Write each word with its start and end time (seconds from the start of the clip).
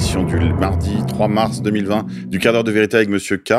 du 0.00 0.54
mardi 0.54 0.96
3 1.08 1.28
mars 1.28 1.60
2020 1.60 2.06
du 2.26 2.38
quart 2.38 2.54
d'heure 2.54 2.64
de 2.64 2.72
vérité 2.72 2.96
avec 2.96 3.10
Monsieur 3.10 3.36
K. 3.36 3.52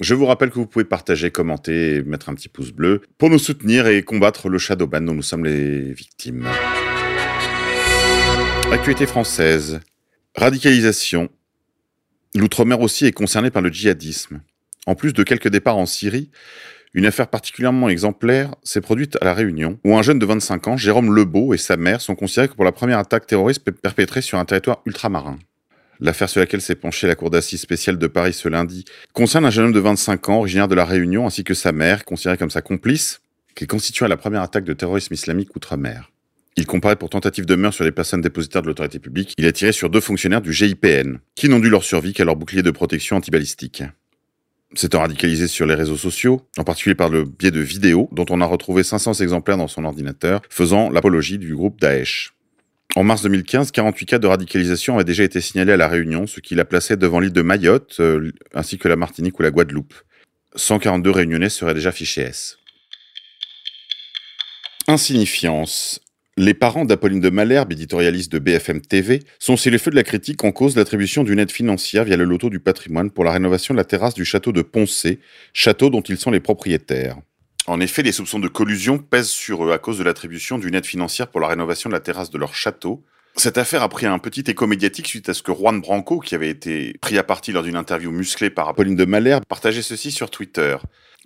Je 0.00 0.14
vous 0.14 0.24
rappelle 0.24 0.48
que 0.48 0.54
vous 0.54 0.66
pouvez 0.66 0.86
partager, 0.86 1.30
commenter 1.30 1.96
et 1.96 2.02
mettre 2.02 2.30
un 2.30 2.34
petit 2.34 2.48
pouce 2.48 2.72
bleu 2.72 3.02
pour 3.18 3.28
nous 3.28 3.38
soutenir 3.38 3.86
et 3.86 4.02
combattre 4.02 4.48
le 4.48 4.56
shadowban 4.56 5.02
dont 5.02 5.12
nous 5.12 5.22
sommes 5.22 5.44
les 5.44 5.92
victimes. 5.92 6.48
Actualité 8.72 9.06
française. 9.06 9.80
Radicalisation. 10.34 11.28
L'outre-mer 12.34 12.80
aussi 12.80 13.04
est 13.04 13.12
concerné 13.12 13.50
par 13.50 13.60
le 13.60 13.68
djihadisme. 13.70 14.40
En 14.86 14.94
plus 14.94 15.12
de 15.12 15.22
quelques 15.24 15.48
départs 15.48 15.76
en 15.76 15.86
Syrie, 15.86 16.30
une 16.94 17.04
affaire 17.04 17.28
particulièrement 17.28 17.90
exemplaire 17.90 18.54
s'est 18.62 18.80
produite 18.80 19.18
à 19.20 19.26
La 19.26 19.34
Réunion, 19.34 19.78
où 19.84 19.94
un 19.94 20.02
jeune 20.02 20.18
de 20.18 20.24
25 20.24 20.68
ans, 20.68 20.76
Jérôme 20.78 21.14
Lebeau, 21.14 21.52
et 21.52 21.58
sa 21.58 21.76
mère 21.76 22.00
sont 22.00 22.14
considérés 22.14 22.48
pour 22.48 22.64
la 22.64 22.72
première 22.72 22.98
attaque 22.98 23.26
terroriste 23.26 23.70
perpétrée 23.70 24.22
sur 24.22 24.38
un 24.38 24.46
territoire 24.46 24.80
ultramarin. 24.86 25.36
L'affaire 26.00 26.28
sur 26.28 26.40
laquelle 26.40 26.60
s'est 26.60 26.74
penchée 26.74 27.06
la 27.06 27.14
Cour 27.14 27.30
d'assises 27.30 27.60
spéciale 27.60 27.98
de 27.98 28.06
Paris 28.06 28.32
ce 28.32 28.48
lundi 28.48 28.84
concerne 29.12 29.46
un 29.46 29.50
jeune 29.50 29.66
homme 29.66 29.72
de 29.72 29.80
25 29.80 30.28
ans, 30.28 30.38
originaire 30.38 30.68
de 30.68 30.74
La 30.74 30.84
Réunion, 30.84 31.26
ainsi 31.26 31.44
que 31.44 31.54
sa 31.54 31.72
mère, 31.72 32.04
considérée 32.04 32.36
comme 32.36 32.50
sa 32.50 32.62
complice, 32.62 33.20
qui 33.54 33.66
constitue 33.66 34.06
la 34.06 34.16
première 34.16 34.42
attaque 34.42 34.64
de 34.64 34.74
terrorisme 34.74 35.14
islamique 35.14 35.56
outre-mer. 35.56 36.10
Il 36.58 36.66
comparaît 36.66 36.96
pour 36.96 37.10
tentative 37.10 37.44
de 37.44 37.54
meurtre 37.54 37.76
sur 37.76 37.84
les 37.84 37.92
personnes 37.92 38.22
dépositaires 38.22 38.62
de 38.62 38.66
l'autorité 38.66 38.98
publique. 38.98 39.34
Il 39.36 39.46
a 39.46 39.52
tiré 39.52 39.72
sur 39.72 39.90
deux 39.90 40.00
fonctionnaires 40.00 40.40
du 40.40 40.52
GIPN, 40.52 41.18
qui 41.34 41.48
n'ont 41.48 41.58
dû 41.58 41.68
leur 41.68 41.84
survie 41.84 42.14
qu'à 42.14 42.24
leur 42.24 42.36
bouclier 42.36 42.62
de 42.62 42.70
protection 42.70 43.16
antibalistique. 43.16 43.82
S'étant 44.74 45.00
radicalisé 45.00 45.48
sur 45.48 45.66
les 45.66 45.74
réseaux 45.74 45.96
sociaux, 45.96 46.42
en 46.58 46.64
particulier 46.64 46.94
par 46.94 47.08
le 47.08 47.24
biais 47.24 47.50
de 47.50 47.60
vidéos, 47.60 48.08
dont 48.12 48.26
on 48.30 48.40
a 48.40 48.46
retrouvé 48.46 48.82
500 48.82 49.14
exemplaires 49.14 49.58
dans 49.58 49.68
son 49.68 49.84
ordinateur, 49.84 50.42
faisant 50.50 50.90
l'apologie 50.90 51.38
du 51.38 51.54
groupe 51.54 51.80
Daesh. 51.80 52.35
En 52.96 53.04
mars 53.04 53.20
2015, 53.20 53.72
48 53.72 54.06
cas 54.06 54.18
de 54.18 54.26
radicalisation 54.26 54.94
avaient 54.94 55.04
déjà 55.04 55.22
été 55.22 55.42
signalés 55.42 55.72
à 55.72 55.76
La 55.76 55.86
Réunion, 55.86 56.26
ce 56.26 56.40
qui 56.40 56.54
l'a 56.54 56.64
placé 56.64 56.96
devant 56.96 57.20
l'île 57.20 57.30
de 57.30 57.42
Mayotte, 57.42 57.96
euh, 58.00 58.32
ainsi 58.54 58.78
que 58.78 58.88
la 58.88 58.96
Martinique 58.96 59.38
ou 59.38 59.42
la 59.42 59.50
Guadeloupe. 59.50 59.92
142 60.54 61.10
réunionnais 61.10 61.50
seraient 61.50 61.74
déjà 61.74 61.92
fichés 61.92 62.22
S. 62.22 62.56
Insignifiance. 64.88 66.00
Les 66.38 66.54
parents 66.54 66.86
d'Apolline 66.86 67.20
de 67.20 67.28
Malherbe, 67.28 67.72
éditorialiste 67.72 68.32
de 68.32 68.38
BFM 68.38 68.80
TV, 68.80 69.22
sont 69.38 69.58
sur 69.58 69.70
les 69.70 69.76
feux 69.76 69.90
de 69.90 69.96
la 69.96 70.02
critique 70.02 70.42
en 70.44 70.52
cause 70.52 70.74
l'attribution 70.74 71.22
d'une 71.22 71.38
aide 71.38 71.52
financière 71.52 72.04
via 72.04 72.16
le 72.16 72.24
loto 72.24 72.48
du 72.48 72.60
patrimoine 72.60 73.10
pour 73.10 73.24
la 73.24 73.32
rénovation 73.32 73.74
de 73.74 73.78
la 73.78 73.84
terrasse 73.84 74.14
du 74.14 74.24
château 74.24 74.52
de 74.52 74.62
Poncé, 74.62 75.20
château 75.52 75.90
dont 75.90 76.00
ils 76.00 76.16
sont 76.16 76.30
les 76.30 76.40
propriétaires. 76.40 77.18
En 77.66 77.80
effet, 77.80 78.02
les 78.02 78.12
soupçons 78.12 78.38
de 78.38 78.46
collusion 78.46 78.98
pèsent 78.98 79.28
sur 79.28 79.64
eux 79.64 79.72
à 79.72 79.78
cause 79.78 79.98
de 79.98 80.04
l'attribution 80.04 80.56
d'une 80.56 80.76
aide 80.76 80.86
financière 80.86 81.26
pour 81.26 81.40
la 81.40 81.48
rénovation 81.48 81.90
de 81.90 81.94
la 81.94 82.00
terrasse 82.00 82.30
de 82.30 82.38
leur 82.38 82.54
château. 82.54 83.04
Cette 83.34 83.58
affaire 83.58 83.82
a 83.82 83.88
pris 83.88 84.06
un 84.06 84.18
petit 84.20 84.44
écho 84.46 84.66
médiatique 84.68 85.08
suite 85.08 85.28
à 85.28 85.34
ce 85.34 85.42
que 85.42 85.52
Juan 85.52 85.80
Branco, 85.80 86.20
qui 86.20 86.36
avait 86.36 86.48
été 86.48 86.94
pris 87.00 87.18
à 87.18 87.24
partie 87.24 87.50
lors 87.50 87.64
d'une 87.64 87.76
interview 87.76 88.12
musclée 88.12 88.50
par 88.50 88.68
Apolline 88.68 88.94
de 88.94 89.04
Malherbe, 89.04 89.44
partageait 89.46 89.82
ceci 89.82 90.12
sur 90.12 90.30
Twitter. 90.30 90.76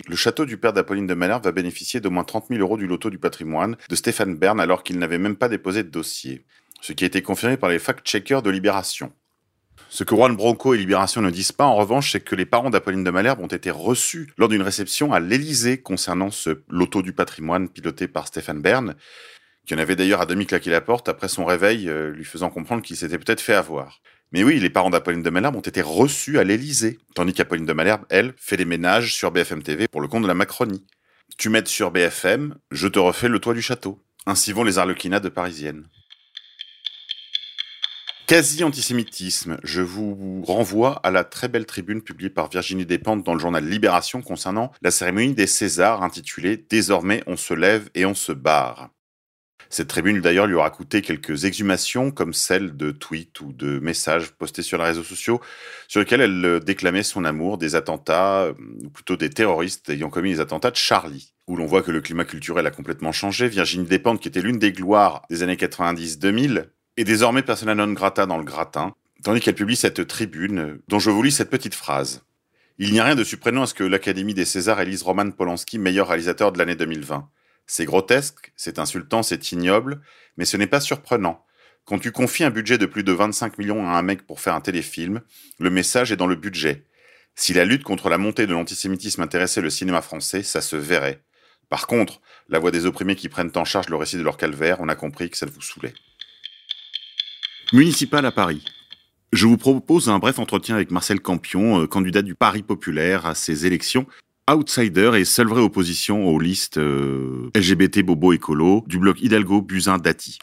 Le 0.09 0.17
château 0.17 0.47
du 0.47 0.57
père 0.57 0.73
d'Apolline 0.73 1.07
de 1.07 1.15
Malherbe 1.15 1.45
va 1.45 1.53
bénéficier 1.53 2.01
d'au 2.01 2.11
moins 2.11 2.25
30 2.25 2.47
000 2.49 2.61
euros 2.61 2.79
du 2.79 2.87
loto 2.87 3.11
du 3.11 3.19
patrimoine 3.19 3.77
de 3.91 3.95
Stéphane 3.95 4.35
Bern 4.35 4.59
alors 4.61 4.83
qu'il 4.83 4.99
n'avait 4.99 5.19
même 5.19 5.37
pas 5.37 5.51
déposé 5.51 5.83
de 5.83 5.91
dossier. 5.91 6.43
Ce 6.81 6.95
qui 6.95 7.05
a 7.05 7.07
été 7.07 7.21
confirmé 7.21 7.59
par 7.59 7.69
les 7.69 7.79
fact-checkers 7.79 8.43
de 8.43 8.51
Libération. 8.51 9.13
Ce 9.89 10.05
que 10.05 10.15
Juan 10.15 10.37
Bronco 10.37 10.75
et 10.75 10.79
Libération 10.79 11.21
ne 11.21 11.31
disent 11.31 11.53
pas, 11.53 11.65
en 11.65 11.75
revanche, 11.75 12.13
c'est 12.13 12.21
que 12.21 12.37
les 12.37 12.47
parents 12.47 12.71
d'Apolline 12.71 13.05
de 13.05 13.11
Malherbe 13.11 13.41
ont 13.41 13.47
été 13.47 13.71
reçus 13.71 14.33
lors 14.37 14.49
d'une 14.49 14.63
réception 14.63 15.13
à 15.13 15.21
l'Élysée 15.21 15.79
concernant 15.81 16.31
ce 16.31 16.63
loto 16.69 17.03
du 17.03 17.13
patrimoine 17.13 17.69
piloté 17.69 18.07
par 18.07 18.27
Stéphane 18.27 18.63
Bern, 18.63 18.95
qui 19.67 19.75
en 19.75 19.79
avait 19.79 19.97
d'ailleurs 19.97 20.21
à 20.21 20.27
demi 20.27 20.47
claqué 20.47 20.71
la 20.71 20.81
porte 20.81 21.09
après 21.09 21.29
son 21.29 21.45
réveil, 21.45 21.89
euh, 21.89 22.11
lui 22.11 22.25
faisant 22.25 22.51
comprendre 22.51 22.83
qu'il 22.83 22.97
s'était 22.97 23.19
peut-être 23.19 23.41
fait 23.41 23.55
avoir. 23.55 24.01
Mais 24.33 24.45
oui, 24.45 24.61
les 24.61 24.71
parents 24.71 24.91
d'Apolline 24.91 25.23
de 25.23 25.31
Malherbe 25.31 25.57
ont 25.57 25.61
été 25.61 25.83
reçus 25.83 26.39
à 26.39 26.45
l'Élysée, 26.45 26.99
tandis 27.15 27.33
qu'Apolline 27.33 27.67
de 27.67 27.73
Malherbe, 27.73 28.05
elle, 28.11 28.35
fait 28.37 28.57
les 28.57 28.65
ménages 28.65 29.15
sur 29.15 29.33
BFM 29.33 29.63
TV 29.63 29.89
pour 29.89 30.01
le 30.01 30.09
compte 30.09 30.23
de 30.23 30.29
la 30.29 30.35
Macronie. 30.35 30.87
Tu 31.37 31.49
m'aides 31.49 31.69
sur 31.69 31.91
BFM, 31.91 32.55
je 32.71 32.87
te 32.87 32.99
refais 32.99 33.29
le 33.29 33.41
toit 33.41 33.55
du 33.55 33.63
château. 33.63 34.01
Ainsi 34.27 34.53
vont 34.53 34.63
les 34.63 34.79
arlequinats 34.79 35.21
de 35.21 35.29
Parisienne. 35.29 35.87
Quasi-antisémitisme. 38.31 39.59
Je 39.65 39.83
vous 39.83 40.45
renvoie 40.47 41.01
à 41.03 41.11
la 41.11 41.25
très 41.25 41.49
belle 41.49 41.67
tribune 41.67 42.01
publiée 42.01 42.31
par 42.31 42.49
Virginie 42.49 42.87
Despentes 42.87 43.25
dans 43.25 43.35
le 43.35 43.41
journal 43.41 43.69
Libération 43.69 44.23
concernant 44.23 44.71
la 44.83 44.93
cérémonie 44.93 45.35
des 45.35 45.49
Césars 45.49 46.05
intitulée 46.05 46.57
Désormais 46.57 47.25
on 47.27 47.37
se 47.37 47.55
lève 47.55 47.91
et 47.97 48.07
on 48.07 48.15
se 48.15 48.31
barre. 48.31 48.91
Cette 49.69 49.89
tribune, 49.89 50.21
d'ailleurs, 50.21 50.47
lui 50.47 50.55
aura 50.55 50.71
coûté 50.71 51.03
quelques 51.03 51.45
exhumations, 51.45 52.13
comme 52.13 52.33
celle 52.33 52.77
de 52.77 52.93
tweets 52.93 53.41
ou 53.41 53.53
de 53.53 53.81
messages 53.81 54.31
postés 54.31 54.63
sur 54.63 54.79
les 54.79 54.85
réseaux 54.85 55.03
sociaux, 55.03 55.41
sur 55.89 55.99
lesquels 55.99 56.21
elle 56.21 56.45
euh, 56.45 56.61
déclamait 56.61 57.03
son 57.03 57.25
amour 57.25 57.59
des 57.59 57.75
attentats, 57.75 58.43
euh, 58.43 58.55
ou 58.85 58.91
plutôt 58.91 59.17
des 59.17 59.31
terroristes 59.31 59.91
ayant 59.91 60.09
commis 60.09 60.31
les 60.31 60.41
attentats 60.41 60.71
de 60.71 60.77
Charlie, 60.77 61.35
où 61.49 61.57
l'on 61.57 61.67
voit 61.67 61.83
que 61.83 61.91
le 61.91 62.01
climat 62.01 62.25
culturel 62.25 62.65
a 62.65 62.71
complètement 62.71 63.11
changé. 63.11 63.49
Virginie 63.49 63.87
Despentes, 63.87 64.21
qui 64.21 64.29
était 64.29 64.41
l'une 64.41 64.61
des 64.61 64.71
gloires 64.71 65.23
des 65.31 65.43
années 65.43 65.57
90-2000, 65.57 66.67
est 67.01 67.05
désormais 67.05 67.43
persona 67.43 67.75
non 67.75 67.93
grata 67.93 68.27
dans 68.27 68.37
le 68.37 68.45
gratin, 68.45 68.95
tandis 69.23 69.41
qu'elle 69.41 69.55
publie 69.55 69.77
cette 69.77 70.07
tribune, 70.07 70.81
dont 70.89 70.99
je 70.99 71.11
vous 71.11 71.23
lis 71.23 71.33
cette 71.33 71.51
petite 71.51 71.75
phrase. 71.75 72.25
Il 72.79 72.93
n'y 72.93 73.01
a 73.01 73.05
rien 73.05 73.15
de 73.15 73.25
surprenant 73.25 73.63
à 73.63 73.67
ce 73.67 73.75
que 73.75 73.85
l'Académie 73.85 74.35
des 74.35 74.45
Césars 74.45 74.81
élise 74.81 75.03
Roman 75.03 75.31
Polanski 75.31 75.79
meilleur 75.79 76.09
réalisateur 76.09 76.53
de 76.53 76.59
l'année 76.59 76.77
2020. 76.77 77.29
C'est 77.67 77.85
grotesque, 77.85 78.53
c'est 78.57 78.79
insultant, 78.79 79.23
c'est 79.23 79.53
ignoble, 79.53 80.01
mais 80.37 80.45
ce 80.45 80.57
n'est 80.57 80.67
pas 80.67 80.81
surprenant. 80.81 81.45
Quand 81.85 81.99
tu 81.99 82.13
confies 82.13 82.45
un 82.45 82.51
budget 82.51 82.79
de 82.79 82.87
plus 82.87 83.03
de 83.03 83.13
25 83.13 83.59
millions 83.59 83.87
à 83.87 83.93
un 83.93 84.03
mec 84.03 84.27
pour 84.27 84.41
faire 84.41 84.55
un 84.55 84.61
téléfilm, 84.61 85.21
le 85.59 85.71
message 85.71 86.13
est 86.13 86.17
dans 86.17 86.27
le 86.27 86.37
budget. 86.37 86.87
Si 87.35 87.55
la 87.55 87.65
lutte 87.65 87.85
contre 87.85 88.09
la 88.09 88.19
montée 88.19 88.47
de 88.47 88.53
l'antisémitisme 88.53 89.23
intéressait 89.23 89.61
le 89.61 89.71
cinéma 89.71 90.03
français, 90.03 90.43
ça 90.43 90.61
se 90.61 90.77
verrait. 90.77 91.23
Par 91.69 91.87
contre, 91.87 92.21
la 92.49 92.59
voix 92.59 92.71
des 92.71 92.87
opprimés 92.87 93.17
qui 93.17 93.29
prennent 93.29 93.53
en 93.55 93.65
charge 93.65 93.89
le 93.89 93.97
récit 93.97 94.17
de 94.17 94.23
leur 94.23 94.37
calvaire, 94.37 94.81
on 94.81 94.89
a 94.89 94.97
compris 94.97 95.31
que 95.31 95.39
ça 95.39 95.47
vous 95.47 95.63
saoulait. 95.63 95.95
Municipal 97.73 98.27
à 98.27 98.33
Paris. 98.33 98.65
Je 99.33 99.47
vous 99.47 99.57
propose 99.57 100.09
un 100.09 100.19
bref 100.19 100.41
entretien 100.41 100.75
avec 100.75 100.91
Marcel 100.91 101.21
Campion, 101.21 101.83
euh, 101.83 101.87
candidat 101.87 102.21
du 102.21 102.35
Paris 102.35 102.65
populaire 102.65 103.27
à 103.27 103.37
ces 103.37 103.65
élections, 103.65 104.07
outsider 104.51 105.13
et 105.15 105.25
seule 105.25 105.47
vraie 105.47 105.61
opposition 105.61 106.27
aux 106.27 106.41
listes 106.41 106.79
euh, 106.79 107.49
LGBT 107.55 108.01
Bobo 108.01 108.33
Écolo 108.33 108.83
du 108.89 108.99
bloc 108.99 109.23
Hidalgo 109.23 109.63
Buzyn 109.63 109.99
Dati. 109.99 110.41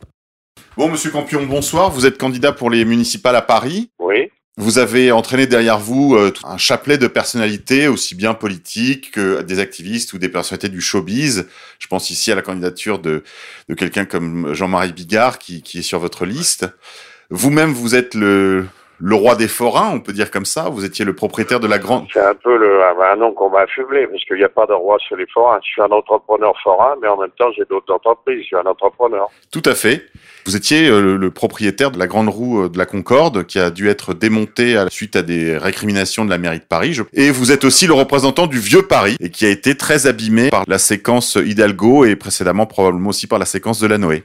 Bon, 0.78 0.90
monsieur 0.90 1.12
Campion, 1.12 1.46
bonsoir. 1.46 1.92
Vous 1.92 2.06
êtes 2.06 2.18
candidat 2.18 2.54
pour 2.54 2.70
les 2.70 2.86
municipales 2.86 3.36
à 3.36 3.42
Paris. 3.42 3.90
Oui. 4.00 4.30
Vous 4.56 4.80
avez 4.80 5.12
entraîné 5.12 5.48
derrière 5.48 5.80
vous 5.80 6.16
euh, 6.16 6.32
un 6.46 6.58
chapelet 6.58 6.98
de 6.98 7.08
personnalités, 7.08 7.90
aussi 7.90 8.16
bien 8.16 8.36
politiques 8.36 9.12
que 9.12 9.42
des 9.42 9.60
activistes 9.60 10.14
ou 10.14 10.18
des 10.18 10.30
personnalités 10.30 10.70
du 10.70 10.80
showbiz. 10.80 11.50
Je 11.78 11.88
pense 11.88 12.10
ici 12.10 12.32
à 12.32 12.36
la 12.36 12.42
candidature 12.42 13.00
de, 13.00 13.26
de 13.68 13.76
quelqu'un 13.76 14.06
comme 14.06 14.54
Jean-Marie 14.54 14.94
Bigard 14.94 15.40
qui, 15.40 15.62
qui 15.62 15.80
est 15.80 15.84
sur 15.84 16.00
votre 16.00 16.26
liste. 16.26 16.68
Vous-même, 17.30 17.72
vous 17.72 17.96
êtes 17.96 18.16
le, 18.16 18.66
le 19.00 19.16
roi 19.16 19.36
des 19.36 19.48
forains, 19.48 19.92
on 19.94 20.00
peut 20.00 20.14
dire 20.14 20.32
comme 20.32 20.46
ça. 20.46 20.70
Vous 20.70 20.86
étiez 20.86 21.06
le 21.06 21.14
propriétaire 21.14 21.60
de 21.60 21.68
la 21.68 21.78
grande. 21.78 22.08
C'est 22.14 22.20
un 22.20 22.34
peu 22.34 22.58
le, 22.58 22.82
un 22.82 23.16
nom 23.16 23.34
qu'on 23.34 23.50
m'a 23.50 23.62
affublé, 23.62 24.08
parce 24.08 24.24
qu'il 24.26 24.38
n'y 24.38 24.44
a 24.44 24.50
pas 24.50 24.66
de 24.66 24.74
roi 24.74 24.98
sur 25.00 25.16
les 25.16 25.28
forains. 25.34 25.60
Je 25.62 25.68
suis 25.68 25.82
un 25.82 25.92
entrepreneur 25.92 26.54
forain, 26.64 26.96
mais 27.02 27.08
en 27.08 27.18
même 27.18 27.32
temps, 27.38 27.52
j'ai 27.56 27.66
d'autres 27.70 27.94
entreprises. 27.94 28.42
Je 28.42 28.46
suis 28.46 28.56
un 28.56 28.66
entrepreneur. 28.66 29.28
Tout 29.52 29.62
à 29.66 29.76
fait. 29.76 30.06
Vous 30.46 30.56
étiez 30.56 30.88
euh, 30.88 31.18
le 31.18 31.32
propriétaire 31.32 31.92
de 31.92 32.00
la 32.00 32.08
grande 32.08 32.30
roue 32.30 32.64
euh, 32.64 32.70
de 32.70 32.78
la 32.78 32.86
Concorde, 32.86 33.46
qui 33.46 33.60
a 33.60 33.70
dû 33.70 33.90
être 33.90 34.14
démontée 34.14 34.78
à 34.78 34.86
la 34.86 34.90
suite 34.90 35.16
à 35.16 35.22
des 35.22 35.58
récriminations 35.58 36.26
de 36.26 36.30
la 36.30 36.38
mairie 36.38 36.60
de 36.60 36.64
Paris. 36.64 36.98
Et 37.14 37.30
vous 37.30 37.52
êtes 37.52 37.66
aussi 37.66 37.88
le 37.88 37.94
représentant 37.94 38.48
du 38.48 38.60
vieux 38.60 38.84
Paris, 38.84 39.18
et 39.20 39.30
qui 39.30 39.46
a 39.46 39.50
été 39.50 39.76
très 39.76 40.08
abîmé 40.08 40.50
par 40.50 40.64
la 40.68 40.78
séquence 40.78 41.36
Hidalgo 41.36 42.06
et 42.06 42.16
précédemment 42.16 42.66
probablement 42.66 43.10
aussi 43.10 43.28
par 43.28 43.40
la 43.40 43.46
séquence 43.46 43.80
de 43.80 43.88
la 43.88 43.98
Noé. 43.98 44.24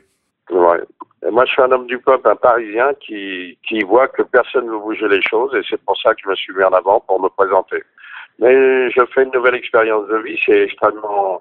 Moi, 1.32 1.46
je 1.46 1.52
suis 1.52 1.62
un 1.62 1.72
homme 1.72 1.86
du 1.86 1.98
peuple, 1.98 2.28
un 2.28 2.36
Parisien 2.36 2.92
qui, 3.00 3.56
qui 3.66 3.82
voit 3.84 4.06
que 4.06 4.20
personne 4.20 4.66
ne 4.66 4.72
veut 4.72 4.78
bouger 4.78 5.08
les 5.08 5.22
choses 5.22 5.54
et 5.54 5.62
c'est 5.66 5.82
pour 5.82 5.98
ça 5.98 6.14
que 6.14 6.20
je 6.22 6.28
me 6.28 6.34
suis 6.34 6.52
mis 6.52 6.62
en 6.62 6.74
avant 6.74 7.00
pour 7.00 7.22
me 7.22 7.30
présenter. 7.30 7.82
Mais 8.38 8.90
je 8.90 9.00
fais 9.14 9.22
une 9.22 9.30
nouvelle 9.30 9.54
expérience 9.54 10.06
de 10.08 10.18
vie, 10.18 10.38
c'est 10.44 10.64
extrêmement 10.64 11.40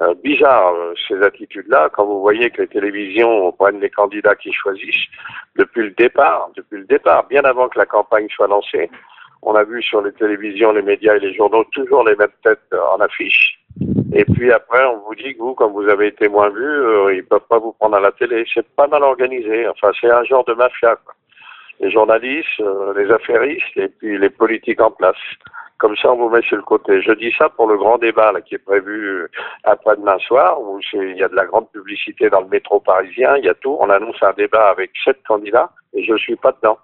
euh, 0.00 0.12
bizarre 0.24 0.74
euh, 0.74 0.94
ces 1.06 1.22
attitudes-là. 1.22 1.90
Quand 1.92 2.04
vous 2.04 2.20
voyez 2.20 2.50
que 2.50 2.62
les 2.62 2.66
télévisions 2.66 3.52
prennent 3.52 3.78
les 3.78 3.90
candidats 3.90 4.34
qui 4.34 4.52
choisissent 4.52 5.06
depuis 5.54 5.84
le 5.84 5.90
départ, 5.90 6.50
depuis 6.56 6.78
le 6.78 6.86
départ, 6.86 7.28
bien 7.28 7.44
avant 7.44 7.68
que 7.68 7.78
la 7.78 7.86
campagne 7.86 8.26
soit 8.28 8.48
lancée, 8.48 8.90
on 9.42 9.54
a 9.54 9.62
vu 9.62 9.80
sur 9.84 10.02
les 10.02 10.12
télévisions, 10.14 10.72
les 10.72 10.82
médias 10.82 11.14
et 11.14 11.20
les 11.20 11.34
journaux 11.34 11.62
toujours 11.70 12.02
les 12.02 12.16
mêmes 12.16 12.34
têtes 12.42 12.74
en 12.92 12.98
affiche. 12.98 13.61
Et 14.14 14.24
puis 14.24 14.52
après, 14.52 14.84
on 14.84 14.98
vous 14.98 15.14
dit 15.14 15.34
que 15.34 15.38
vous, 15.38 15.54
comme 15.54 15.72
vous 15.72 15.88
avez 15.88 16.08
été 16.08 16.28
moins 16.28 16.50
vu, 16.50 16.64
euh, 16.64 17.14
ils 17.14 17.24
peuvent 17.24 17.46
pas 17.48 17.58
vous 17.58 17.72
prendre 17.72 17.96
à 17.96 18.00
la 18.00 18.12
télé. 18.12 18.44
C'est 18.52 18.66
pas 18.76 18.86
mal 18.86 19.02
organisé. 19.02 19.66
Enfin, 19.68 19.90
c'est 19.98 20.10
un 20.10 20.24
genre 20.24 20.44
de 20.44 20.52
mafia. 20.52 20.96
Quoi. 20.96 21.14
Les 21.80 21.90
journalistes, 21.90 22.60
euh, 22.60 22.92
les 22.96 23.10
affairistes 23.10 23.76
et 23.76 23.88
puis 23.88 24.18
les 24.18 24.30
politiques 24.30 24.80
en 24.80 24.90
place. 24.90 25.16
Comme 25.78 25.96
ça, 25.96 26.12
on 26.12 26.16
vous 26.16 26.28
met 26.28 26.42
sur 26.42 26.56
le 26.56 26.62
côté. 26.62 27.00
Je 27.02 27.12
dis 27.12 27.32
ça 27.36 27.48
pour 27.48 27.66
le 27.66 27.76
grand 27.76 27.98
débat 27.98 28.32
qui 28.42 28.54
est 28.54 28.58
prévu 28.58 29.06
euh, 29.08 29.28
après-demain 29.64 30.18
soir, 30.18 30.60
où 30.60 30.78
il 30.92 31.16
y 31.16 31.24
a 31.24 31.28
de 31.28 31.34
la 31.34 31.46
grande 31.46 31.70
publicité 31.72 32.28
dans 32.30 32.42
le 32.42 32.48
métro 32.48 32.80
parisien, 32.80 33.36
il 33.38 33.46
y 33.46 33.48
a 33.48 33.54
tout. 33.54 33.76
On 33.80 33.90
annonce 33.90 34.22
un 34.22 34.32
débat 34.34 34.68
avec 34.68 34.92
sept 35.04 35.18
candidats 35.26 35.70
et 35.94 36.04
je 36.04 36.14
suis 36.16 36.36
pas 36.36 36.52
dedans. 36.52 36.78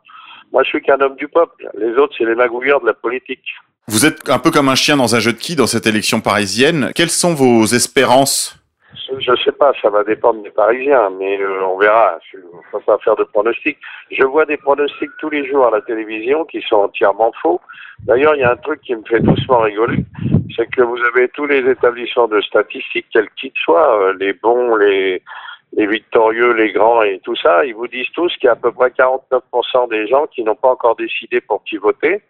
Moi, 0.51 0.63
je 0.63 0.71
suis 0.71 0.83
qu'un 0.83 1.01
homme 1.01 1.17
du 1.17 1.29
peuple. 1.29 1.69
Les 1.75 1.93
autres, 1.97 2.15
c'est 2.17 2.25
les 2.25 2.35
magouilleurs 2.35 2.81
de 2.81 2.87
la 2.87 2.95
politique. 2.95 3.45
Vous 3.89 4.05
êtes 4.05 4.29
un 4.29 4.39
peu 4.39 4.51
comme 4.51 4.69
un 4.69 4.75
chien 4.75 4.99
dans 4.99 5.15
un 5.15 5.19
jeu 5.19 5.33
de 5.33 5.39
qui 5.39 5.57
dans 5.57 5.67
cette 5.67 5.87
élection 5.87 6.21
parisienne? 6.21 6.93
Quelles 6.95 7.09
sont 7.09 7.33
vos 7.33 7.65
espérances? 7.65 8.55
Je 9.19 9.33
sais 9.43 9.53
pas, 9.53 9.73
ça 9.81 9.89
va 9.89 10.05
dépendre 10.05 10.43
des 10.43 10.51
Parisiens, 10.51 11.09
mais 11.19 11.41
euh, 11.41 11.65
on 11.65 11.79
verra. 11.79 12.19
Je 12.31 12.37
ne 12.37 12.81
pas 12.85 12.99
faire 12.99 13.17
de 13.17 13.25
pronostics. 13.25 13.79
Je 14.11 14.25
vois 14.25 14.45
des 14.45 14.59
pronostics 14.59 15.11
tous 15.19 15.31
les 15.31 15.49
jours 15.49 15.67
à 15.67 15.71
la 15.71 15.81
télévision 15.81 16.45
qui 16.45 16.61
sont 16.69 16.77
entièrement 16.77 17.33
faux. 17.41 17.63
D'ailleurs, 18.01 18.35
il 18.35 18.41
y 18.41 18.45
a 18.45 18.53
un 18.53 18.57
truc 18.57 18.83
qui 18.83 18.95
me 18.95 19.03
fait 19.09 19.21
doucement 19.21 19.61
rigoler, 19.61 20.05
c'est 20.55 20.69
que 20.69 20.83
vous 20.83 20.99
avez 21.15 21.29
tous 21.31 21.47
les 21.47 21.69
établissements 21.69 22.29
de 22.29 22.43
statistiques, 22.43 23.07
quels 23.11 23.31
qu'ils 23.41 23.53
soient, 23.65 24.03
euh, 24.03 24.15
les 24.21 24.35
bons, 24.35 24.77
les, 24.77 25.23
les 25.73 25.87
victorieux, 25.87 26.53
les 26.53 26.73
grands 26.73 27.03
et 27.03 27.21
tout 27.25 27.37
ça, 27.37 27.65
ils 27.65 27.75
vous 27.75 27.89
disent 27.89 28.11
tous 28.15 28.33
qu'il 28.37 28.47
y 28.47 28.49
a 28.49 28.53
à 28.53 28.57
peu 28.57 28.71
près 28.71 28.91
49% 28.91 29.89
des 29.89 30.07
gens 30.09 30.27
qui 30.27 30.45
n'ont 30.45 30.55
pas 30.55 30.71
encore 30.71 30.97
décidé 30.97 31.41
pour 31.41 31.65
qui 31.65 31.79
voter. 31.79 32.23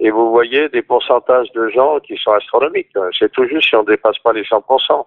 Et 0.00 0.10
vous 0.10 0.30
voyez 0.30 0.68
des 0.70 0.82
pourcentages 0.82 1.52
de 1.52 1.68
gens 1.68 2.00
qui 2.00 2.16
sont 2.16 2.32
astronomiques. 2.32 2.88
C'est 3.18 3.30
tout 3.32 3.46
juste 3.46 3.68
si 3.68 3.76
on 3.76 3.82
ne 3.82 3.88
dépasse 3.88 4.18
pas 4.18 4.32
les 4.32 4.42
100%. 4.42 5.04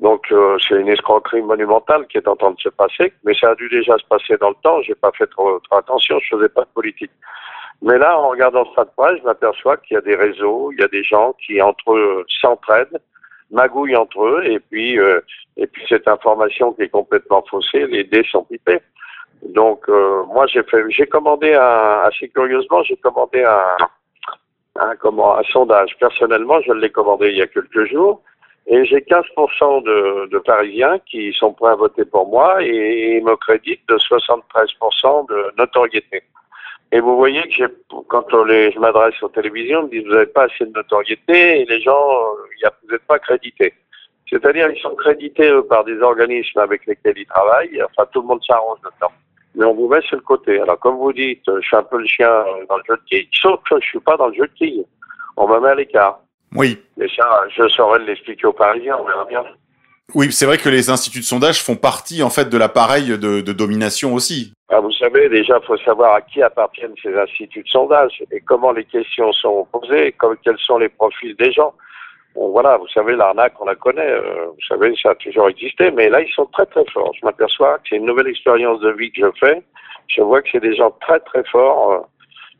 Donc 0.00 0.30
euh, 0.30 0.58
c'est 0.60 0.78
une 0.78 0.88
escroquerie 0.88 1.40
monumentale 1.40 2.06
qui 2.06 2.18
est 2.18 2.28
en 2.28 2.36
train 2.36 2.50
de 2.50 2.60
se 2.60 2.68
passer, 2.68 3.14
mais 3.24 3.32
ça 3.34 3.50
a 3.50 3.54
dû 3.54 3.68
déjà 3.70 3.96
se 3.96 4.04
passer 4.04 4.36
dans 4.36 4.50
le 4.50 4.56
temps. 4.62 4.82
J'ai 4.82 4.94
pas 4.94 5.10
fait 5.12 5.26
trop, 5.28 5.58
attention, 5.70 6.18
je 6.18 6.36
faisais 6.36 6.48
pas 6.50 6.62
de 6.62 6.68
politique. 6.74 7.10
Mais 7.80 7.96
là, 7.98 8.18
en 8.18 8.28
regardant 8.28 8.66
ça 8.74 8.84
de 8.84 8.90
près, 8.94 9.16
je 9.18 9.22
m'aperçois 9.22 9.78
qu'il 9.78 9.94
y 9.94 9.98
a 9.98 10.02
des 10.02 10.16
réseaux, 10.16 10.70
il 10.72 10.80
y 10.80 10.84
a 10.84 10.88
des 10.88 11.02
gens 11.02 11.34
qui 11.44 11.60
entre 11.62 11.94
eux 11.94 12.26
s'entraident, 12.40 13.00
magouillent 13.50 13.96
entre 13.96 14.22
eux, 14.22 14.44
et 14.44 14.58
puis 14.58 14.98
euh, 14.98 15.20
et 15.56 15.66
puis 15.66 15.82
cette 15.88 16.08
information 16.08 16.72
qui 16.74 16.82
est 16.82 16.88
complètement 16.88 17.42
faussée, 17.48 17.86
les 17.86 18.04
dés 18.04 18.26
sont 18.30 18.44
pipés. 18.44 18.80
Donc 19.42 19.88
euh, 19.88 20.24
moi 20.26 20.46
j'ai 20.46 20.62
fait, 20.64 20.84
j'ai 20.90 21.06
commandé 21.06 21.54
un, 21.54 22.02
assez 22.04 22.28
curieusement, 22.28 22.82
j'ai 22.82 22.96
commandé 22.96 23.44
un, 23.44 23.86
un 24.86 25.38
un 25.38 25.42
sondage. 25.52 25.96
Personnellement, 25.98 26.60
je 26.62 26.72
l'ai 26.72 26.90
commandé 26.90 27.28
il 27.28 27.36
y 27.36 27.42
a 27.42 27.46
quelques 27.46 27.84
jours. 27.86 28.22
Et 28.68 28.84
j'ai 28.84 29.00
15% 29.00 29.84
de, 29.84 30.38
Parisiens 30.38 30.98
qui 31.06 31.32
sont 31.32 31.52
prêts 31.52 31.70
à 31.70 31.76
voter 31.76 32.04
pour 32.04 32.28
moi 32.28 32.62
et, 32.62 33.20
me 33.20 33.36
créditent 33.36 33.88
de 33.88 33.96
73% 33.96 35.28
de 35.28 35.54
notoriété. 35.56 36.22
Et 36.90 37.00
vous 37.00 37.16
voyez 37.16 37.42
que 37.42 37.64
quand 38.08 38.26
je 38.30 38.78
m'adresse 38.78 39.22
aux 39.22 39.28
télévisions, 39.28 39.82
ils 39.82 39.84
me 39.84 39.90
disent 39.90 40.06
vous 40.06 40.14
n'avez 40.14 40.26
pas 40.26 40.44
assez 40.44 40.64
de 40.64 40.72
notoriété 40.72 41.60
et 41.60 41.64
les 41.64 41.80
gens, 41.80 41.94
a, 42.64 42.70
vous 42.82 42.92
n'êtes 42.92 43.06
pas 43.06 43.18
crédités. 43.18 43.72
C'est-à-dire 44.28 44.68
ils 44.70 44.80
sont 44.80 44.94
crédités 44.96 45.50
par 45.68 45.84
des 45.84 46.00
organismes 46.00 46.58
avec 46.58 46.86
lesquels 46.86 47.18
ils 47.18 47.26
travaillent. 47.26 47.80
Enfin, 47.82 48.08
tout 48.12 48.20
le 48.22 48.26
monde 48.26 48.42
s'arrange 48.44 48.78
dedans. 48.80 49.12
Mais 49.56 49.64
on 49.64 49.74
vous 49.74 49.88
met 49.88 50.02
sur 50.02 50.16
le 50.16 50.22
côté. 50.22 50.60
Alors, 50.60 50.78
comme 50.78 50.96
vous 50.96 51.12
dites, 51.12 51.42
je 51.46 51.66
suis 51.66 51.76
un 51.76 51.82
peu 51.82 51.98
le 51.98 52.06
chien 52.06 52.30
dans 52.68 52.76
le 52.76 52.82
jeu 52.86 52.96
de 52.96 53.02
quilles, 53.08 53.28
sauf 53.32 53.60
que 53.68 53.80
je 53.80 53.86
suis 53.86 54.00
pas 54.00 54.16
dans 54.16 54.28
le 54.28 54.34
jeu 54.34 54.46
de 54.46 54.52
quilles. 54.52 54.84
On 55.36 55.48
me 55.48 55.58
met 55.60 55.70
à 55.70 55.74
l'écart. 55.74 56.20
Oui. 56.54 56.78
Mais 56.96 57.08
ça, 57.16 57.44
je 57.56 57.66
saurais 57.68 57.98
l'expliquer 58.00 58.46
aux 58.46 58.52
Parisiens, 58.52 58.98
on 59.00 59.04
verra 59.06 59.24
bien. 59.24 59.44
Oui, 60.14 60.30
c'est 60.30 60.46
vrai 60.46 60.56
que 60.56 60.68
les 60.68 60.88
instituts 60.88 61.18
de 61.18 61.24
sondage 61.24 61.62
font 61.62 61.74
partie 61.74 62.22
en 62.22 62.30
fait 62.30 62.48
de 62.48 62.56
l'appareil 62.56 63.18
de, 63.18 63.40
de, 63.40 63.52
domination 63.52 64.14
aussi. 64.14 64.52
Ah, 64.68 64.78
vous 64.78 64.92
savez, 64.92 65.28
déjà, 65.28 65.58
il 65.60 65.66
faut 65.66 65.76
savoir 65.78 66.14
à 66.14 66.20
qui 66.20 66.42
appartiennent 66.42 66.94
ces 67.02 67.14
instituts 67.16 67.64
de 67.64 67.68
sondage 67.68 68.22
et 68.30 68.40
comment 68.40 68.70
les 68.70 68.84
questions 68.84 69.32
sont 69.32 69.66
posées, 69.72 70.12
comme, 70.12 70.36
quels 70.44 70.58
sont 70.58 70.78
les 70.78 70.88
profils 70.88 71.34
des 71.36 71.50
gens. 71.50 71.74
Bon, 72.36 72.50
voilà, 72.50 72.76
vous 72.76 72.88
savez, 72.88 73.16
l'arnaque, 73.16 73.54
on 73.60 73.64
la 73.64 73.74
connaît. 73.74 74.08
Euh, 74.08 74.46
vous 74.46 74.66
savez, 74.68 74.94
ça 75.02 75.10
a 75.10 75.14
toujours 75.16 75.48
existé, 75.48 75.90
mais 75.90 76.08
là, 76.08 76.20
ils 76.20 76.32
sont 76.32 76.46
très 76.46 76.66
très 76.66 76.84
forts. 76.92 77.12
Je 77.18 77.24
m'aperçois 77.24 77.78
que 77.78 77.88
c'est 77.88 77.96
une 77.96 78.06
nouvelle 78.06 78.28
expérience 78.28 78.78
de 78.80 78.90
vie 78.92 79.10
que 79.10 79.22
je 79.22 79.32
fais. 79.40 79.62
Je 80.08 80.20
vois 80.20 80.42
que 80.42 80.50
c'est 80.52 80.60
des 80.60 80.76
gens 80.76 80.90
très 81.00 81.18
très 81.20 81.42
forts. 81.44 81.92
Euh, 81.92 82.00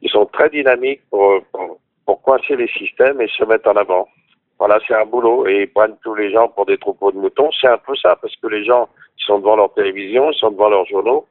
ils 0.02 0.11
sont 0.11 0.26
très 0.26 0.50
dynamiques 0.50 1.02
pour, 1.11 1.40
pour 1.52 1.78
pour 2.06 2.23
coincer 2.23 2.56
les 2.56 2.69
systèmes 2.69 3.20
et 3.20 3.28
se 3.28 3.44
mettre 3.44 3.69
en 3.69 3.76
avant. 3.76 4.08
Voilà, 4.58 4.78
c'est 4.87 4.94
un 4.94 5.05
boulot 5.05 5.46
et 5.46 5.62
ils 5.62 5.69
prennent 5.69 5.96
tous 6.02 6.14
les 6.14 6.31
gens 6.31 6.49
pour 6.49 6.64
des 6.64 6.78
troupeaux 6.78 7.12
de 7.12 7.19
moutons. 7.19 7.50
C'est 7.61 7.69
un 7.69 7.78
peu 7.78 7.94
ça 7.96 8.17
parce 8.17 8.34
que 8.37 8.46
les 8.46 8.64
gens 8.64 8.88
ils 9.19 9.25
sont 9.25 9.38
devant 9.40 9.56
leur 9.56 9.75
télévision, 9.75 10.31
ils 10.31 10.38
sont 10.38 10.50
devant 10.50 10.70
leurs 10.70 10.87
journaux. 10.87 11.26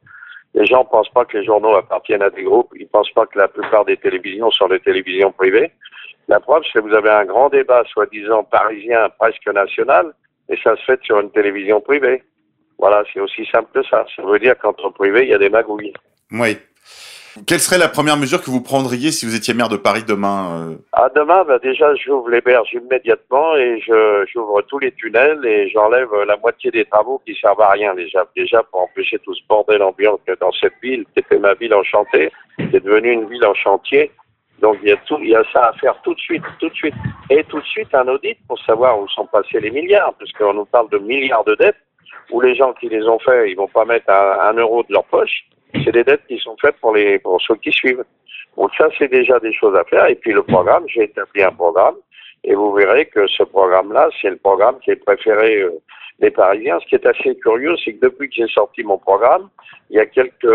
Les 0.54 0.66
gens 0.66 0.84
ne 0.84 0.90
pensent 0.90 1.10
pas 1.10 1.26
que 1.26 1.38
les 1.38 1.46
journaux 1.46 1.76
appartiennent 1.76 2.22
à 2.22 2.30
des 2.30 2.44
groupes. 2.44 2.72
Ils 2.76 2.84
ne 2.84 2.88
pensent 2.90 3.12
pas 3.12 3.26
que 3.26 3.40
la 3.40 3.48
plupart 3.48 3.86
des 3.86 3.98
télévisions 3.98 4.52
sont 4.52 4.68
des 4.68 4.80
télévisions 4.80 5.32
privées. 5.32 5.72
La 6.27 6.39
preuve, 6.39 6.63
c'est 6.63 6.80
que 6.80 6.88
vous 6.88 6.94
avez 6.94 7.10
un 7.10 7.25
grand 7.25 7.50
débat, 7.50 7.83
soi-disant 7.92 8.44
parisien, 8.44 9.10
presque 9.19 9.48
national, 9.48 10.13
et 10.50 10.57
ça 10.63 10.75
se 10.75 10.83
fait 10.83 11.00
sur 11.04 11.19
une 11.19 11.31
télévision 11.31 11.81
privée. 11.81 12.24
Voilà, 12.80 13.04
c'est 13.13 13.19
aussi 13.19 13.45
simple 13.51 13.69
que 13.74 13.88
ça. 13.88 14.06
Ça 14.16 14.24
veut 14.24 14.39
dire 14.39 14.57
qu'entre 14.57 14.89
privés, 14.89 15.24
il 15.24 15.30
y 15.30 15.33
a 15.33 15.38
des 15.38 15.50
magouilles. 15.50 15.94
Oui. 16.31 16.57
Quelle 17.45 17.60
serait 17.60 17.77
la 17.77 17.89
première 17.89 18.16
mesure 18.16 18.42
que 18.42 18.50
vous 18.50 18.62
prendriez 18.62 19.12
si 19.12 19.25
vous 19.25 19.36
étiez 19.36 19.54
maire 19.54 19.68
de 19.68 19.75
Paris 19.75 20.06
demain 20.07 20.69
euh? 20.69 20.75
Ah 20.94 21.10
demain, 21.13 21.44
bah 21.44 21.60
déjà 21.60 21.94
j'ouvre 21.95 22.30
les 22.30 22.39
berges 22.39 22.72
immédiatement 22.72 23.57
et 23.57 23.81
j'ouvre 23.81 24.62
tous 24.62 24.80
les 24.80 24.94
tunnels 24.94 25.45
et 25.45 25.69
j'enlève 25.69 26.07
la 26.25 26.38
moitié 26.38 26.72
des 26.72 26.86
travaux 26.86 27.22
qui 27.25 27.36
servent 27.36 27.60
à 27.60 27.72
rien 27.72 27.94
déjà. 27.94 28.25
Déjà 28.38 28.63
pour 28.63 28.83
empêcher 28.83 29.19
tout 29.19 29.36
ce 29.36 29.42
bordel 29.50 29.83
ambiant 29.83 30.18
dans 30.39 30.51
cette 30.54 30.75
ville 30.81 31.04
qui 31.13 31.19
était 31.19 31.38
ma 31.38 31.56
ville 31.56 31.74
enchantée, 31.74 32.31
qui 32.57 32.77
est 32.77 32.80
devenue 32.80 33.12
une 33.12 33.27
ville 33.27 33.45
en 33.45 33.54
chantier. 33.54 34.12
Donc 34.62 34.78
il 34.81 34.90
y 34.90 34.92
a 34.92 34.98
tout, 34.98 35.18
il 35.22 35.30
y 35.30 35.36
a 35.36 35.44
ça 35.52 35.69
à 35.69 35.74
faire 35.74 36.00
tout 36.04 36.13
de 36.13 36.19
suite, 36.19 36.44
tout 36.60 36.69
de 36.69 36.75
suite, 36.75 36.96
et 37.30 37.44
tout 37.46 37.60
de 37.60 37.66
suite 37.66 37.94
un 37.94 38.07
audit 38.07 38.38
pour 38.48 38.60
savoir 38.63 39.00
où 39.00 39.07
sont 39.10 39.25
passés 39.25 39.60
les 39.60 39.72
milliards, 39.72 40.13
puisqu'on 40.16 40.54
nous 40.54 40.66
parle 40.66 40.90
de 40.90 40.98
milliards 40.98 41.44
de 41.44 41.56
dettes 41.56 41.78
où 42.31 42.42
les 42.42 42.56
gens 42.56 42.74
qui 42.74 42.88
les 42.88 43.04
ont 43.07 43.19
faits, 43.19 43.50
ils 43.50 43.56
vont 43.56 43.68
pas 43.68 43.86
mettre 43.86 44.10
un 44.10 44.54
euro 44.54 44.84
de 44.84 44.94
leur 44.94 45.04
poche 45.06 45.46
c'est 45.84 45.92
des 45.92 46.04
dettes 46.04 46.25
qui 46.28 46.38
sont 46.40 46.56
faites 46.62 46.78
pour 46.78 46.96
les 46.96 47.19
pour 47.19 47.42
ceux 47.42 47.56
qui 47.56 47.72
suivent. 47.72 48.04
Donc 48.57 48.72
ça, 48.78 48.88
c'est 48.98 49.10
déjà 49.10 49.40
des 49.40 49.54
choses 49.54 49.75
à 49.75 49.84
faire. 49.86 50.07
Et 50.07 50.16
puis 50.16 50.31
le 50.31 50.44
programme, 50.44 50.86
j'ai 50.88 51.04
établi 51.04 51.44
un 51.44 51.51
programme, 51.51 51.96
et 52.44 52.56
vous 52.56 52.74
verrez 52.74 53.08
que 53.08 53.28
ce 53.28 53.44
programme-là, 53.44 54.10
c'est 54.22 54.30
le 54.30 54.38
programme 54.38 54.80
qui 54.80 54.92
est 54.92 55.04
préféré 55.04 55.62
euh, 55.62 55.72
des 56.20 56.32
Parisiens. 56.32 56.80
Ce 56.82 56.88
qui 56.88 56.96
est 56.96 57.06
assez 57.06 57.36
curieux, 57.36 57.76
c'est 57.84 57.94
que 57.94 58.06
depuis 58.06 58.30
que 58.30 58.36
j'ai 58.36 58.48
sorti 58.48 58.84
mon 58.84 58.98
programme, 58.98 59.50
il 59.89 59.98
y 59.98 60.00
a 60.00 60.06
quelques 60.06 60.48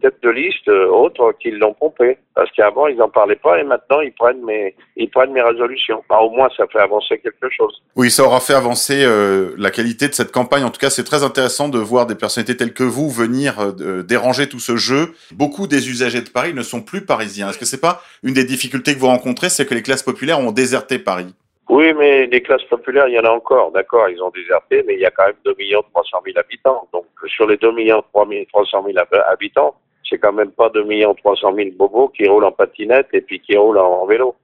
têtes 0.00 0.22
de 0.22 0.30
liste 0.30 0.68
euh, 0.68 0.88
autres 0.88 1.34
qui 1.40 1.50
l'ont 1.50 1.74
pompé. 1.74 2.18
Parce 2.34 2.50
qu'avant, 2.52 2.86
ils 2.86 2.96
n'en 2.96 3.10
parlaient 3.10 3.36
pas 3.36 3.58
et 3.58 3.64
maintenant, 3.64 4.00
ils 4.00 4.12
prennent 4.12 4.42
mes, 4.44 4.74
ils 4.96 5.10
prennent 5.10 5.32
mes 5.32 5.42
résolutions. 5.42 6.02
Bah, 6.08 6.20
au 6.20 6.30
moins, 6.30 6.48
ça 6.56 6.66
fait 6.68 6.78
avancer 6.78 7.18
quelque 7.18 7.50
chose. 7.50 7.82
Oui, 7.96 8.10
ça 8.10 8.24
aura 8.24 8.40
fait 8.40 8.54
avancer 8.54 9.04
euh, 9.04 9.50
la 9.58 9.70
qualité 9.70 10.08
de 10.08 10.14
cette 10.14 10.32
campagne. 10.32 10.64
En 10.64 10.70
tout 10.70 10.80
cas, 10.80 10.90
c'est 10.90 11.04
très 11.04 11.22
intéressant 11.22 11.68
de 11.68 11.78
voir 11.78 12.06
des 12.06 12.14
personnalités 12.14 12.56
telles 12.56 12.72
que 12.72 12.84
vous 12.84 13.10
venir 13.10 13.60
euh, 13.60 14.02
déranger 14.02 14.48
tout 14.48 14.60
ce 14.60 14.76
jeu. 14.76 15.12
Beaucoup 15.32 15.66
des 15.66 15.90
usagers 15.90 16.22
de 16.22 16.30
Paris 16.30 16.54
ne 16.54 16.62
sont 16.62 16.80
plus 16.80 17.04
parisiens. 17.04 17.50
Est-ce 17.50 17.58
que 17.58 17.66
c'est 17.66 17.80
pas 17.80 18.02
une 18.22 18.34
des 18.34 18.44
difficultés 18.44 18.94
que 18.94 19.00
vous 19.00 19.08
rencontrez, 19.08 19.50
c'est 19.50 19.66
que 19.66 19.74
les 19.74 19.82
classes 19.82 20.02
populaires 20.02 20.40
ont 20.40 20.52
déserté 20.52 20.98
Paris? 20.98 21.34
Oui, 21.70 21.94
mais 21.94 22.26
les 22.26 22.40
classes 22.40 22.64
populaires, 22.64 23.06
il 23.06 23.14
y 23.14 23.18
en 23.20 23.24
a 23.24 23.30
encore, 23.30 23.70
d'accord, 23.70 24.08
ils 24.08 24.20
ont 24.20 24.30
déserté, 24.30 24.82
mais 24.84 24.94
il 24.94 25.00
y 25.00 25.06
a 25.06 25.10
quand 25.12 25.26
même 25.26 25.36
2 25.44 25.54
300 25.54 26.18
000 26.24 26.36
habitants. 26.36 26.88
Donc, 26.92 27.06
sur 27.28 27.46
les 27.46 27.58
2 27.58 27.70
300 28.12 28.84
000 28.84 28.98
habitants, 29.28 29.76
c'est 30.02 30.18
quand 30.18 30.32
même 30.32 30.50
pas 30.50 30.68
2 30.70 30.84
300 31.16 31.54
000 31.54 31.70
bobos 31.76 32.08
qui 32.08 32.26
roulent 32.28 32.46
en 32.46 32.50
patinette 32.50 33.06
et 33.12 33.20
puis 33.20 33.38
qui 33.38 33.56
roulent 33.56 33.78
en, 33.78 34.04
vélo. 34.04 34.34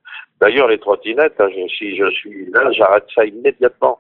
D'ailleurs, 0.40 0.68
les 0.68 0.78
trottinettes, 0.78 1.40
hein, 1.40 1.48
si 1.76 1.96
je 1.96 2.08
suis 2.10 2.48
là, 2.52 2.70
j'arrête 2.70 3.06
ça 3.12 3.24
immédiatement. 3.24 3.98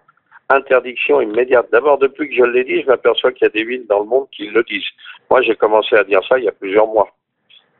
Interdiction 0.48 1.20
immédiate. 1.20 1.66
D'abord, 1.72 1.98
depuis 1.98 2.28
que 2.28 2.36
je 2.36 2.44
l'ai 2.44 2.62
dit, 2.62 2.82
je 2.82 2.86
m'aperçois 2.86 3.32
qu'il 3.32 3.46
y 3.46 3.50
a 3.50 3.50
des 3.50 3.64
villes 3.64 3.86
dans 3.88 3.98
le 3.98 4.06
monde 4.06 4.28
qui 4.30 4.46
le 4.46 4.62
disent. 4.62 4.86
Moi, 5.28 5.42
j'ai 5.42 5.56
commencé 5.56 5.96
à 5.96 6.04
dire 6.04 6.20
ça 6.28 6.38
il 6.38 6.44
y 6.44 6.48
a 6.48 6.52
plusieurs 6.52 6.86
mois. 6.86 7.08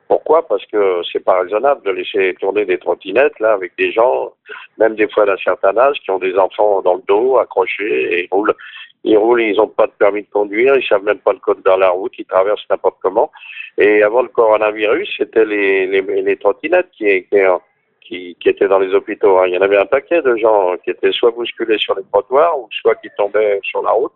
Pourquoi? 0.09 0.47
Parce 0.47 0.65
que 0.67 1.01
c'est 1.13 1.25
pas 1.25 1.41
raisonnable 1.41 1.83
de 1.85 1.91
laisser 1.91 2.35
tourner 2.41 2.65
des 2.65 2.79
trottinettes 2.79 3.39
là 3.41 3.55
avec 3.55 3.73
des 3.77 3.91
gens, 3.91 4.33
même 4.79 4.95
des 4.95 5.09
fois 5.09 5.27
d'un 5.27 5.37
certain 5.39 5.77
âge, 5.77 5.99
qui 6.05 6.11
ont 6.11 6.19
des 6.19 6.37
enfants 6.37 6.81
dans 6.83 6.95
le 6.95 7.03
dos, 7.09 7.39
accrochés, 7.39 8.15
et 8.15 8.25
ils 8.25 8.29
roulent. 8.31 8.55
Ils 9.03 9.17
roulent, 9.17 9.43
ils 9.43 9.57
n'ont 9.57 9.69
pas 9.69 9.87
de 9.87 9.93
permis 9.99 10.23
de 10.23 10.29
conduire, 10.31 10.77
ils 10.77 10.87
savent 10.87 11.05
même 11.05 11.19
pas 11.19 11.33
le 11.33 11.39
code 11.39 11.63
dans 11.65 11.77
la 11.77 11.91
route, 11.91 12.13
ils 12.19 12.25
traversent 12.25 12.67
n'importe 12.71 12.99
comment. 13.03 13.31
Et 13.79 14.03
avant 14.03 14.23
le 14.23 14.29
coronavirus, 14.29 15.09
c'était 15.17 15.45
les, 15.45 15.87
les, 15.87 16.37
trottinettes 16.37 16.91
qui, 16.91 17.05
étaient 17.05 18.69
dans 18.69 18.79
les 18.79 18.95
hôpitaux. 18.95 19.39
Hein. 19.39 19.45
Il 19.49 19.55
y 19.55 19.59
en 19.59 19.63
avait 19.63 19.77
un 19.77 19.87
paquet 19.87 20.23
de 20.23 20.37
gens 20.37 20.77
qui 20.83 20.91
étaient 20.91 21.13
soit 21.13 21.31
bousculés 21.31 21.79
sur 21.79 21.95
les 21.95 22.05
trottoirs, 22.13 22.59
ou 22.59 22.69
soit 22.71 22.95
qui 22.97 23.09
tombaient 23.17 23.61
sur 23.63 23.83
la 23.83 23.91
route 23.91 24.13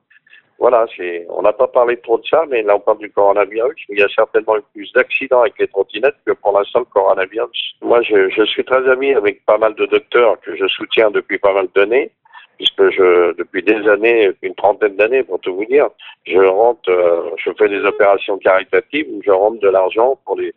voilà, 0.61 0.85
c'est, 0.95 1.27
on 1.31 1.41
n'a 1.41 1.55
pas 1.55 1.69
parlé 1.69 1.97
trop 1.97 2.19
de 2.19 2.27
ça, 2.27 2.45
mais 2.51 2.63
là 2.63 2.77
on 2.77 2.81
parle 2.81 2.99
du 2.99 3.11
coronavirus. 3.11 3.83
Il 3.89 3.99
y 3.99 4.03
a 4.03 4.09
certainement 4.15 4.59
eu 4.59 4.63
plus 4.75 4.93
d'accidents 4.93 5.41
avec 5.41 5.59
les 5.59 5.67
trottinettes 5.69 6.17
que 6.27 6.33
pour 6.33 6.53
l'instant 6.53 6.81
le 6.81 6.85
coronavirus. 6.85 7.77
Moi, 7.81 8.03
je, 8.03 8.45
suis 8.45 8.65
très 8.65 8.87
ami 8.87 9.15
avec 9.15 9.45
pas 9.47 9.57
mal 9.57 9.75
de 9.75 9.87
docteurs 9.87 10.39
que 10.43 10.55
je 10.55 10.67
soutiens 10.67 11.11
depuis 11.11 11.39
pas 11.39 11.55
mal 11.55 11.69
d'années, 11.75 12.11
puisque 12.59 12.91
je, 12.91 13.35
depuis 13.39 13.63
des 13.63 13.89
années, 13.89 14.33
une 14.43 14.55
trentaine 14.55 14.97
d'années 14.97 15.23
pour 15.23 15.41
tout 15.41 15.57
vous 15.57 15.65
dire, 15.65 15.89
je 16.27 16.39
rentre, 16.39 16.91
euh, 16.91 17.31
je 17.43 17.51
fais 17.59 17.71
des 17.71 17.83
opérations 17.83 18.37
caritatives 18.37 19.07
je 19.25 19.31
rentre 19.31 19.61
de 19.61 19.69
l'argent 19.69 20.19
pour 20.27 20.39
les, 20.39 20.53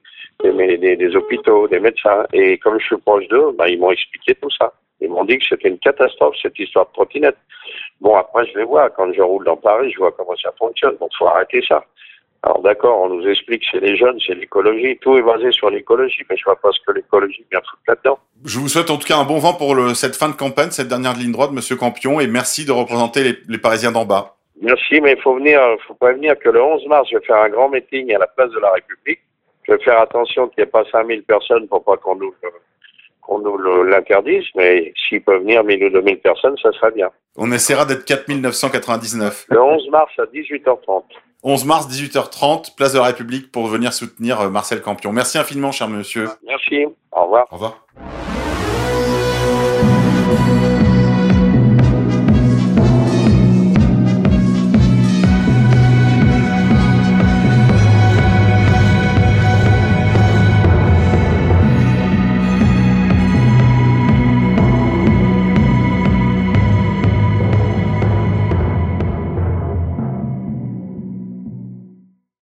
hôpitaux, 1.15 1.69
des 1.69 1.79
médecins. 1.79 2.25
Et 2.33 2.57
comme 2.57 2.77
je 2.77 2.85
suis 2.87 2.97
proche 2.97 3.25
d'eux, 3.29 3.53
bah, 3.57 3.69
ils 3.69 3.79
m'ont 3.79 3.91
expliqué 3.91 4.35
tout 4.35 4.51
ça. 4.51 4.73
Ils 5.03 5.09
m'ont 5.09 5.25
dit 5.25 5.37
que 5.37 5.45
c'était 5.47 5.69
une 5.69 5.79
catastrophe 5.79 6.35
cette 6.41 6.57
histoire 6.57 6.87
de 6.87 6.93
trottinette. 6.93 7.37
Bon, 8.01 8.15
après, 8.15 8.47
je 8.47 8.57
les 8.57 8.65
vois. 8.65 8.89
Quand 8.89 9.11
je 9.13 9.21
roule 9.21 9.45
dans 9.45 9.57
Paris, 9.57 9.91
je 9.91 9.97
vois 9.97 10.11
comment 10.11 10.35
ça 10.41 10.51
fonctionne. 10.57 10.95
Donc, 10.99 11.11
faut 11.17 11.27
arrêter 11.27 11.61
ça. 11.67 11.83
Alors 12.45 12.61
d'accord, 12.61 13.03
on 13.03 13.09
nous 13.09 13.25
explique 13.25 13.61
que 13.61 13.67
c'est 13.71 13.79
les 13.79 13.95
jeunes, 13.95 14.19
c'est 14.19 14.35
l'écologie, 14.35 14.97
tout 14.99 15.15
est 15.15 15.21
basé 15.21 15.49
sur 15.53 15.69
l'écologie, 15.69 16.23
mais 16.29 16.35
je 16.35 16.43
vois 16.43 16.57
pas 16.57 16.71
ce 16.73 16.79
que 16.85 16.91
l'écologie 16.91 17.45
vient 17.49 17.61
foutre 17.61 17.81
là-dedans. 17.87 18.19
Je 18.43 18.59
vous 18.59 18.67
souhaite 18.67 18.89
en 18.89 18.97
tout 18.97 19.07
cas 19.07 19.15
un 19.15 19.23
bon 19.23 19.39
vent 19.39 19.53
pour 19.53 19.75
le, 19.75 19.93
cette 19.93 20.17
fin 20.17 20.27
de 20.27 20.35
campagne, 20.35 20.69
cette 20.69 20.89
dernière 20.89 21.13
ligne 21.13 21.31
droite, 21.31 21.51
Monsieur 21.53 21.77
Campion, 21.77 22.19
et 22.19 22.27
merci 22.27 22.65
de 22.65 22.73
représenter 22.73 23.23
les, 23.23 23.37
les 23.47 23.57
Parisiens 23.57 23.93
d'en 23.93 24.03
bas. 24.03 24.35
Merci, 24.61 24.99
mais 24.99 25.13
il 25.13 25.21
faut 25.21 25.35
venir, 25.35 25.61
faut 25.87 25.93
prévenir 25.93 26.37
que 26.37 26.49
le 26.49 26.61
11 26.61 26.85
mars, 26.87 27.07
je 27.09 27.17
vais 27.17 27.25
faire 27.25 27.37
un 27.37 27.49
grand 27.49 27.69
meeting 27.69 28.13
à 28.13 28.19
la 28.19 28.27
place 28.27 28.51
de 28.51 28.59
la 28.59 28.71
République. 28.71 29.21
Je 29.65 29.71
vais 29.71 29.79
faire 29.81 30.01
attention 30.01 30.49
qu'il 30.49 30.63
n'y 30.63 30.67
ait 30.67 30.71
pas 30.71 30.83
5000 30.91 31.23
personnes 31.23 31.69
pour 31.69 31.81
pas 31.85 31.95
qu'on 31.95 32.15
nous, 32.15 32.33
qu'on 33.25 33.39
nous 33.39 33.57
l'interdise, 33.83 34.45
mais 34.55 34.93
s'il 35.07 35.23
peut 35.23 35.37
venir 35.37 35.63
1000 35.63 35.85
ou 35.85 35.89
2000 35.89 36.19
personnes, 36.19 36.55
ça 36.61 36.71
serait 36.73 36.91
bien. 36.91 37.09
On 37.37 37.51
essaiera 37.51 37.85
d'être 37.85 38.05
4999. 38.05 39.45
Le 39.49 39.61
11 39.61 39.89
mars 39.89 40.11
à 40.19 40.23
18h30. 40.23 41.03
11 41.43 41.65
mars, 41.65 41.87
18h30, 41.89 42.75
place 42.75 42.93
de 42.93 42.99
la 42.99 43.05
République 43.05 43.51
pour 43.51 43.67
venir 43.67 43.91
soutenir 43.91 44.39
euh, 44.39 44.49
Marcel 44.49 44.81
Campion. 44.81 45.11
Merci 45.11 45.37
infiniment, 45.37 45.71
cher 45.71 45.89
monsieur. 45.89 46.29
Merci. 46.47 46.85
Au 47.11 47.23
revoir. 47.23 47.47
Au 47.51 47.55
revoir. 47.55 47.85